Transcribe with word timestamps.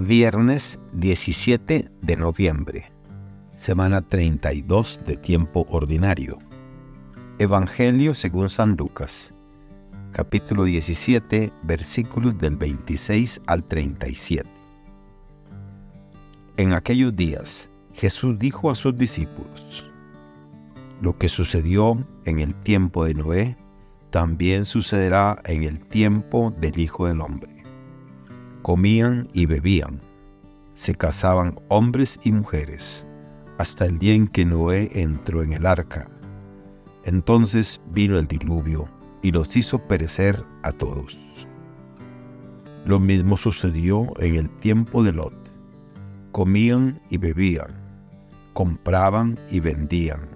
Viernes 0.00 0.78
17 0.92 1.90
de 2.02 2.16
noviembre, 2.16 2.92
semana 3.56 4.00
32 4.00 5.00
de 5.04 5.16
tiempo 5.16 5.66
ordinario. 5.70 6.38
Evangelio 7.40 8.14
según 8.14 8.48
San 8.48 8.76
Lucas, 8.76 9.34
capítulo 10.12 10.62
17, 10.62 11.52
versículos 11.64 12.38
del 12.38 12.54
26 12.54 13.40
al 13.48 13.64
37. 13.64 14.48
En 16.58 16.74
aquellos 16.74 17.16
días, 17.16 17.68
Jesús 17.92 18.38
dijo 18.38 18.70
a 18.70 18.76
sus 18.76 18.96
discípulos, 18.96 19.90
Lo 21.02 21.18
que 21.18 21.28
sucedió 21.28 22.06
en 22.24 22.38
el 22.38 22.54
tiempo 22.54 23.04
de 23.04 23.14
Noé, 23.14 23.56
también 24.10 24.64
sucederá 24.64 25.42
en 25.44 25.64
el 25.64 25.80
tiempo 25.80 26.54
del 26.56 26.78
Hijo 26.78 27.08
del 27.08 27.20
Hombre 27.20 27.57
comían 28.68 29.26
y 29.32 29.46
bebían, 29.46 29.98
se 30.74 30.94
casaban 30.94 31.58
hombres 31.68 32.20
y 32.22 32.32
mujeres, 32.32 33.06
hasta 33.56 33.86
el 33.86 33.98
día 33.98 34.12
en 34.12 34.28
que 34.28 34.44
Noé 34.44 34.90
entró 34.92 35.42
en 35.42 35.54
el 35.54 35.64
arca. 35.64 36.06
Entonces 37.04 37.80
vino 37.92 38.18
el 38.18 38.28
diluvio 38.28 38.86
y 39.22 39.32
los 39.32 39.56
hizo 39.56 39.78
perecer 39.78 40.44
a 40.64 40.72
todos. 40.72 41.16
Lo 42.84 43.00
mismo 43.00 43.38
sucedió 43.38 44.06
en 44.20 44.36
el 44.36 44.50
tiempo 44.58 45.02
de 45.02 45.14
Lot. 45.14 45.50
Comían 46.32 47.00
y 47.08 47.16
bebían, 47.16 47.74
compraban 48.52 49.38
y 49.50 49.60
vendían, 49.60 50.28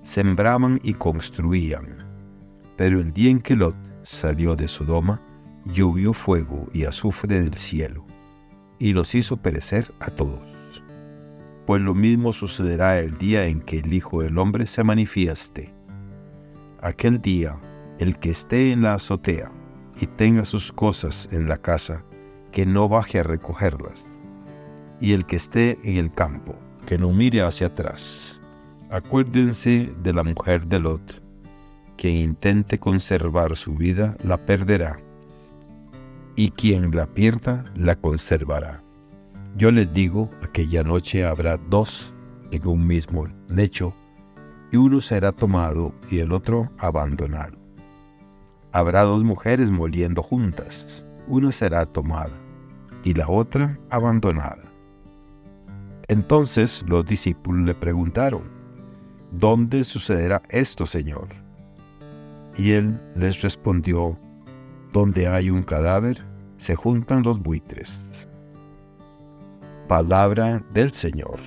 sembraban 0.00 0.80
y 0.82 0.94
construían. 0.94 1.98
Pero 2.78 2.98
el 2.98 3.12
día 3.12 3.30
en 3.30 3.42
que 3.42 3.54
Lot 3.56 3.76
salió 4.04 4.56
de 4.56 4.68
Sodoma, 4.68 5.20
llovió 5.66 6.12
fuego 6.12 6.68
y 6.72 6.84
azufre 6.84 7.42
del 7.42 7.54
cielo, 7.54 8.04
y 8.78 8.92
los 8.92 9.14
hizo 9.14 9.36
perecer 9.36 9.92
a 10.00 10.10
todos. 10.10 10.82
Pues 11.66 11.80
lo 11.80 11.94
mismo 11.94 12.32
sucederá 12.32 12.98
el 13.00 13.16
día 13.16 13.46
en 13.46 13.60
que 13.60 13.78
el 13.78 13.92
Hijo 13.92 14.22
del 14.22 14.38
Hombre 14.38 14.66
se 14.66 14.84
manifieste. 14.84 15.72
Aquel 16.82 17.22
día, 17.22 17.58
el 17.98 18.18
que 18.18 18.30
esté 18.30 18.72
en 18.72 18.82
la 18.82 18.94
azotea 18.94 19.50
y 19.98 20.06
tenga 20.06 20.44
sus 20.44 20.72
cosas 20.72 21.28
en 21.32 21.48
la 21.48 21.56
casa, 21.56 22.04
que 22.52 22.66
no 22.66 22.88
baje 22.88 23.20
a 23.20 23.22
recogerlas, 23.22 24.20
y 25.00 25.12
el 25.12 25.24
que 25.24 25.36
esté 25.36 25.78
en 25.82 25.96
el 25.96 26.12
campo, 26.12 26.54
que 26.86 26.98
no 26.98 27.12
mire 27.12 27.42
hacia 27.42 27.68
atrás. 27.68 28.42
Acuérdense 28.90 29.92
de 30.02 30.12
la 30.12 30.22
mujer 30.22 30.66
de 30.66 30.78
Lot. 30.78 31.22
Quien 31.96 32.16
intente 32.16 32.78
conservar 32.78 33.56
su 33.56 33.74
vida 33.74 34.16
la 34.22 34.36
perderá 34.36 34.98
y 36.36 36.50
quien 36.50 36.94
la 36.94 37.06
pierda 37.06 37.64
la 37.76 37.94
conservará. 37.96 38.82
Yo 39.56 39.70
les 39.70 39.92
digo, 39.92 40.30
aquella 40.42 40.82
noche 40.82 41.24
habrá 41.24 41.56
dos 41.56 42.12
en 42.50 42.66
un 42.66 42.86
mismo 42.86 43.26
lecho, 43.48 43.94
y 44.72 44.76
uno 44.76 45.00
será 45.00 45.32
tomado 45.32 45.94
y 46.10 46.18
el 46.18 46.32
otro 46.32 46.70
abandonado. 46.78 47.56
Habrá 48.72 49.02
dos 49.02 49.22
mujeres 49.22 49.70
moliendo 49.70 50.22
juntas, 50.22 51.06
una 51.28 51.52
será 51.52 51.86
tomada 51.86 52.36
y 53.04 53.14
la 53.14 53.28
otra 53.28 53.78
abandonada. 53.90 54.62
Entonces 56.08 56.84
los 56.88 57.06
discípulos 57.06 57.64
le 57.64 57.74
preguntaron, 57.74 58.42
¿dónde 59.30 59.84
sucederá 59.84 60.42
esto, 60.48 60.86
Señor? 60.86 61.28
Y 62.56 62.72
él 62.72 63.00
les 63.14 63.42
respondió, 63.42 64.18
donde 64.94 65.26
hay 65.26 65.50
un 65.50 65.64
cadáver, 65.64 66.24
se 66.56 66.76
juntan 66.76 67.24
los 67.24 67.42
buitres. 67.42 68.28
Palabra 69.88 70.62
del 70.72 70.92
Señor. 70.92 71.40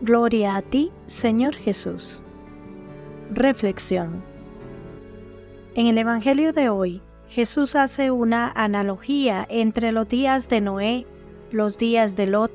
Gloria 0.00 0.56
a 0.56 0.62
ti, 0.62 0.90
Señor 1.06 1.54
Jesús. 1.54 2.24
Reflexión. 3.30 4.24
En 5.74 5.88
el 5.88 5.98
Evangelio 5.98 6.54
de 6.54 6.70
hoy, 6.70 7.02
Jesús 7.28 7.76
hace 7.76 8.10
una 8.10 8.50
analogía 8.52 9.46
entre 9.50 9.92
los 9.92 10.08
días 10.08 10.48
de 10.48 10.62
Noé, 10.62 11.06
los 11.50 11.76
días 11.76 12.16
de 12.16 12.28
Lot 12.28 12.52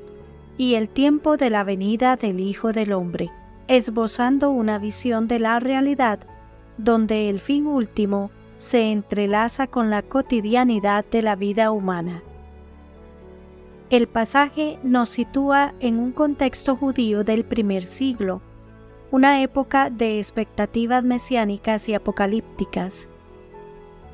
y 0.58 0.74
el 0.74 0.88
tiempo 0.88 1.36
de 1.36 1.50
la 1.50 1.62
venida 1.62 2.16
del 2.16 2.40
Hijo 2.40 2.72
del 2.72 2.92
Hombre, 2.92 3.30
esbozando 3.68 4.50
una 4.50 4.80
visión 4.80 5.28
de 5.28 5.38
la 5.38 5.60
realidad 5.60 6.18
donde 6.78 7.30
el 7.30 7.38
fin 7.38 7.68
último 7.68 8.32
se 8.62 8.92
entrelaza 8.92 9.66
con 9.66 9.90
la 9.90 10.02
cotidianidad 10.02 11.04
de 11.06 11.20
la 11.20 11.34
vida 11.34 11.72
humana. 11.72 12.22
El 13.90 14.06
pasaje 14.06 14.78
nos 14.84 15.08
sitúa 15.08 15.74
en 15.80 15.98
un 15.98 16.12
contexto 16.12 16.76
judío 16.76 17.24
del 17.24 17.44
primer 17.44 17.84
siglo, 17.84 18.40
una 19.10 19.42
época 19.42 19.90
de 19.90 20.18
expectativas 20.18 21.02
mesiánicas 21.02 21.88
y 21.88 21.94
apocalípticas. 21.94 23.08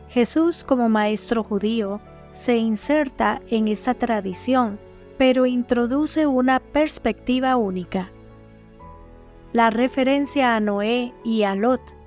Jesús 0.08 0.64
como 0.64 0.88
maestro 0.88 1.44
judío 1.44 2.00
se 2.32 2.56
inserta 2.56 3.42
en 3.50 3.68
esta 3.68 3.92
tradición, 3.92 4.80
pero 5.18 5.44
introduce 5.44 6.26
una 6.26 6.58
perspectiva 6.58 7.56
única. 7.56 8.10
La 9.52 9.68
referencia 9.68 10.56
a 10.56 10.60
Noé 10.60 11.12
y 11.22 11.42
a 11.42 11.54
Lot 11.54 11.97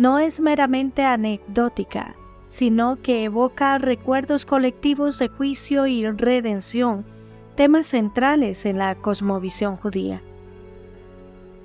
no 0.00 0.18
es 0.18 0.40
meramente 0.40 1.02
anecdótica, 1.02 2.16
sino 2.46 3.02
que 3.02 3.24
evoca 3.24 3.76
recuerdos 3.76 4.46
colectivos 4.46 5.18
de 5.18 5.28
juicio 5.28 5.86
y 5.86 6.10
redención, 6.10 7.04
temas 7.54 7.88
centrales 7.88 8.64
en 8.64 8.78
la 8.78 8.94
cosmovisión 8.94 9.76
judía. 9.76 10.22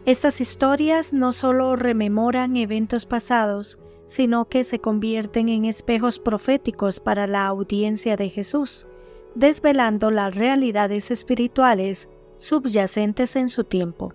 Estas 0.06 0.42
historias 0.42 1.14
no 1.14 1.32
solo 1.32 1.78
rememoran 1.78 2.58
eventos 2.58 3.06
pasados, 3.06 3.80
sino 4.06 4.50
que 4.50 4.66
se 4.66 4.80
convierten 4.80 5.48
en 5.48 5.64
espejos 5.64 6.20
proféticos 6.20 7.00
para 7.00 7.28
la 7.28 7.48
audiencia 7.48 8.18
de 8.18 8.28
Jesús, 8.28 8.86
desvelando 9.34 10.12
las 10.12 10.36
realidades 10.36 11.10
espirituales 11.10 12.10
subyacentes 12.36 13.38
en 13.38 13.48
su 13.48 13.64
tiempo. 13.64 14.14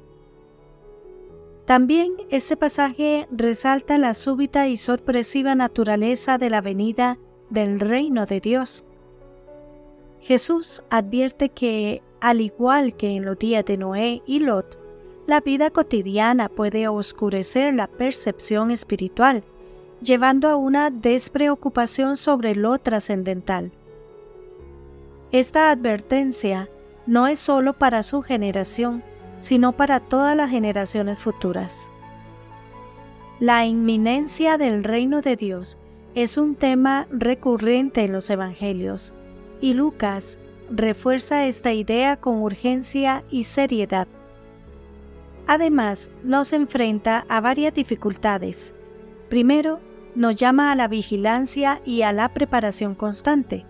También 1.70 2.14
este 2.30 2.56
pasaje 2.56 3.28
resalta 3.30 3.96
la 3.96 4.12
súbita 4.14 4.66
y 4.66 4.76
sorpresiva 4.76 5.54
naturaleza 5.54 6.36
de 6.36 6.50
la 6.50 6.60
venida 6.60 7.16
del 7.48 7.78
reino 7.78 8.26
de 8.26 8.40
Dios. 8.40 8.84
Jesús 10.20 10.82
advierte 10.90 11.50
que, 11.50 12.02
al 12.20 12.40
igual 12.40 12.96
que 12.96 13.10
en 13.10 13.24
los 13.24 13.38
días 13.38 13.64
de 13.66 13.76
Noé 13.76 14.20
y 14.26 14.40
Lot, 14.40 14.80
la 15.28 15.40
vida 15.40 15.70
cotidiana 15.70 16.48
puede 16.48 16.88
oscurecer 16.88 17.72
la 17.72 17.86
percepción 17.86 18.72
espiritual, 18.72 19.44
llevando 20.02 20.48
a 20.48 20.56
una 20.56 20.90
despreocupación 20.90 22.16
sobre 22.16 22.56
lo 22.56 22.78
trascendental. 22.78 23.70
Esta 25.30 25.70
advertencia 25.70 26.68
no 27.06 27.28
es 27.28 27.38
solo 27.38 27.74
para 27.74 28.02
su 28.02 28.22
generación, 28.22 29.04
sino 29.40 29.72
para 29.72 29.98
todas 29.98 30.36
las 30.36 30.50
generaciones 30.50 31.18
futuras. 31.18 31.90
La 33.40 33.64
inminencia 33.64 34.58
del 34.58 34.84
reino 34.84 35.22
de 35.22 35.34
Dios 35.34 35.78
es 36.14 36.36
un 36.36 36.54
tema 36.54 37.08
recurrente 37.10 38.04
en 38.04 38.12
los 38.12 38.28
Evangelios, 38.30 39.14
y 39.60 39.74
Lucas 39.74 40.38
refuerza 40.70 41.46
esta 41.46 41.72
idea 41.72 42.16
con 42.16 42.42
urgencia 42.42 43.24
y 43.30 43.44
seriedad. 43.44 44.06
Además, 45.46 46.10
nos 46.22 46.52
enfrenta 46.52 47.24
a 47.28 47.40
varias 47.40 47.74
dificultades. 47.74 48.74
Primero, 49.28 49.80
nos 50.14 50.36
llama 50.36 50.70
a 50.70 50.76
la 50.76 50.86
vigilancia 50.86 51.80
y 51.84 52.02
a 52.02 52.12
la 52.12 52.28
preparación 52.34 52.94
constante. 52.94 53.64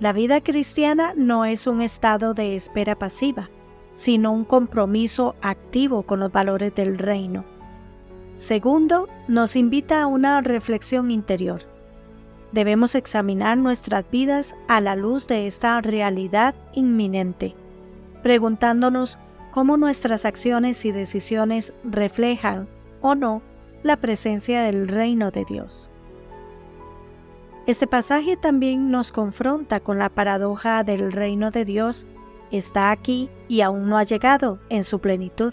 La 0.00 0.12
vida 0.12 0.40
cristiana 0.42 1.12
no 1.16 1.44
es 1.44 1.66
un 1.66 1.82
estado 1.82 2.34
de 2.34 2.54
espera 2.54 2.96
pasiva 2.96 3.50
sino 3.98 4.30
un 4.30 4.44
compromiso 4.44 5.34
activo 5.42 6.04
con 6.04 6.20
los 6.20 6.30
valores 6.30 6.72
del 6.72 6.98
reino. 6.98 7.44
Segundo, 8.36 9.08
nos 9.26 9.56
invita 9.56 10.00
a 10.00 10.06
una 10.06 10.40
reflexión 10.40 11.10
interior. 11.10 11.62
Debemos 12.52 12.94
examinar 12.94 13.58
nuestras 13.58 14.08
vidas 14.08 14.54
a 14.68 14.80
la 14.80 14.94
luz 14.94 15.26
de 15.26 15.48
esta 15.48 15.80
realidad 15.80 16.54
inminente, 16.74 17.56
preguntándonos 18.22 19.18
cómo 19.50 19.76
nuestras 19.76 20.24
acciones 20.24 20.84
y 20.84 20.92
decisiones 20.92 21.74
reflejan 21.82 22.68
o 23.00 23.16
no 23.16 23.42
la 23.82 23.96
presencia 23.96 24.62
del 24.62 24.86
reino 24.86 25.32
de 25.32 25.44
Dios. 25.44 25.90
Este 27.66 27.88
pasaje 27.88 28.36
también 28.36 28.92
nos 28.92 29.10
confronta 29.10 29.80
con 29.80 29.98
la 29.98 30.08
paradoja 30.08 30.84
del 30.84 31.10
reino 31.10 31.50
de 31.50 31.64
Dios 31.64 32.06
está 32.50 32.90
aquí 32.90 33.30
y 33.48 33.60
aún 33.60 33.88
no 33.88 33.98
ha 33.98 34.04
llegado 34.04 34.58
en 34.68 34.84
su 34.84 35.00
plenitud. 35.00 35.52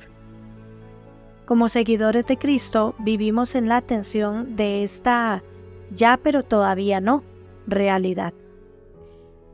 Como 1.46 1.70
seguidores 1.70 2.26
de 2.26 2.38
Cristo 2.38 2.96
vivimos 3.00 3.56
en 3.56 3.70
la 3.70 3.82
tensión 3.82 4.56
de 4.56 4.84
esta 4.84 5.44
ya 5.92 6.18
pero 6.18 6.44
todavía 6.44 7.00
no 7.00 7.24
realidad. 7.68 8.34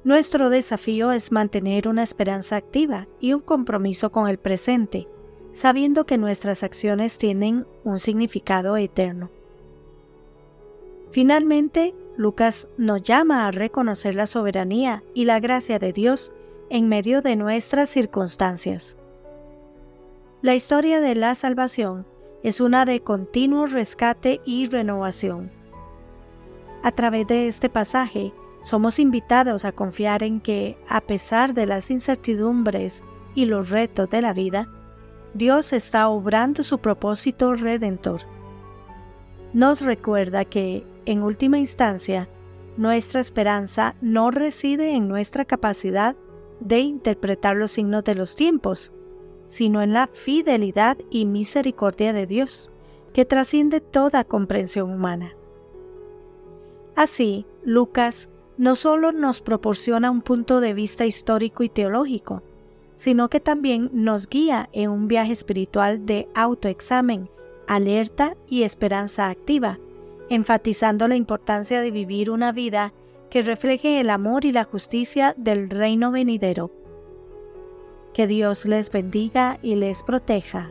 Nuestro 0.03 0.49
desafío 0.49 1.11
es 1.11 1.31
mantener 1.31 1.87
una 1.87 2.01
esperanza 2.01 2.55
activa 2.55 3.07
y 3.19 3.33
un 3.33 3.41
compromiso 3.41 4.11
con 4.11 4.27
el 4.27 4.39
presente, 4.39 5.07
sabiendo 5.51 6.05
que 6.05 6.17
nuestras 6.17 6.63
acciones 6.63 7.17
tienen 7.17 7.67
un 7.83 7.99
significado 7.99 8.77
eterno. 8.77 9.29
Finalmente, 11.11 11.93
Lucas 12.17 12.67
nos 12.77 13.01
llama 13.03 13.45
a 13.45 13.51
reconocer 13.51 14.15
la 14.15 14.25
soberanía 14.25 15.03
y 15.13 15.25
la 15.25 15.39
gracia 15.39 15.77
de 15.77 15.93
Dios 15.93 16.31
en 16.71 16.87
medio 16.87 17.21
de 17.21 17.35
nuestras 17.35 17.89
circunstancias. 17.89 18.97
La 20.41 20.55
historia 20.55 21.01
de 21.01 21.15
la 21.15 21.35
salvación 21.35 22.07
es 22.43 22.61
una 22.61 22.85
de 22.85 23.01
continuo 23.01 23.65
rescate 23.65 24.39
y 24.45 24.67
renovación. 24.67 25.51
A 26.81 26.93
través 26.93 27.27
de 27.27 27.47
este 27.47 27.67
pasaje, 27.69 28.33
somos 28.61 28.99
invitados 28.99 29.65
a 29.65 29.73
confiar 29.73 30.23
en 30.23 30.39
que, 30.39 30.77
a 30.87 31.01
pesar 31.01 31.53
de 31.53 31.65
las 31.65 31.91
incertidumbres 31.91 33.03
y 33.35 33.47
los 33.47 33.69
retos 33.69 34.09
de 34.09 34.21
la 34.21 34.31
vida, 34.31 34.69
Dios 35.33 35.73
está 35.73 36.07
obrando 36.07 36.63
su 36.63 36.77
propósito 36.77 37.53
redentor. 37.53 38.21
Nos 39.51 39.81
recuerda 39.81 40.45
que, 40.45 40.85
en 41.05 41.21
última 41.21 41.59
instancia, 41.59 42.29
nuestra 42.77 43.19
esperanza 43.19 43.95
no 43.99 44.31
reside 44.31 44.95
en 44.95 45.09
nuestra 45.09 45.43
capacidad 45.43 46.15
de 46.61 46.79
interpretar 46.79 47.57
los 47.57 47.71
signos 47.71 48.05
de 48.05 48.15
los 48.15 48.37
tiempos, 48.37 48.93
sino 49.47 49.81
en 49.81 49.91
la 49.91 50.07
fidelidad 50.07 50.97
y 51.09 51.25
misericordia 51.25 52.13
de 52.13 52.25
Dios, 52.25 52.71
que 53.11 53.25
trasciende 53.25 53.81
toda 53.81 54.23
comprensión 54.23 54.89
humana. 54.89 55.35
Así, 56.95 57.45
Lucas 57.63 58.29
no 58.57 58.75
solo 58.75 59.11
nos 59.11 59.41
proporciona 59.41 60.11
un 60.11 60.21
punto 60.21 60.61
de 60.61 60.73
vista 60.73 61.05
histórico 61.05 61.63
y 61.63 61.69
teológico, 61.69 62.43
sino 62.95 63.29
que 63.29 63.39
también 63.39 63.89
nos 63.91 64.29
guía 64.29 64.69
en 64.71 64.91
un 64.91 65.07
viaje 65.07 65.31
espiritual 65.31 66.05
de 66.05 66.29
autoexamen, 66.35 67.29
alerta 67.67 68.37
y 68.47 68.63
esperanza 68.63 69.29
activa, 69.29 69.79
enfatizando 70.29 71.07
la 71.07 71.15
importancia 71.15 71.81
de 71.81 71.91
vivir 71.91 72.29
una 72.29 72.51
vida 72.51 72.93
que 73.31 73.41
refleje 73.41 73.99
el 73.99 74.11
amor 74.11 74.45
y 74.45 74.51
la 74.51 74.65
justicia 74.65 75.33
del 75.37 75.69
reino 75.69 76.11
venidero 76.11 76.71
que 78.13 78.27
Dios 78.27 78.65
les 78.65 78.91
bendiga 78.91 79.57
y 79.61 79.75
les 79.75 80.03
proteja. 80.03 80.69